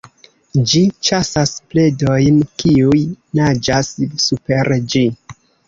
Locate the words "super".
4.27-4.77